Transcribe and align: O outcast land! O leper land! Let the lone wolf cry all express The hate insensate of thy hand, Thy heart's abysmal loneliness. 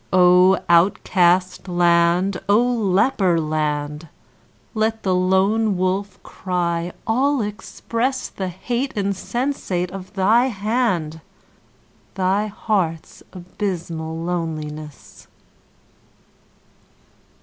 O 0.11 0.57
outcast 0.67 1.67
land! 1.67 2.41
O 2.49 2.57
leper 2.59 3.39
land! 3.39 4.07
Let 4.73 5.03
the 5.03 5.13
lone 5.13 5.77
wolf 5.77 6.17
cry 6.23 6.91
all 7.05 7.43
express 7.43 8.27
The 8.27 8.47
hate 8.47 8.93
insensate 8.95 9.91
of 9.91 10.13
thy 10.15 10.47
hand, 10.47 11.21
Thy 12.15 12.47
heart's 12.47 13.21
abysmal 13.31 14.17
loneliness. 14.17 15.27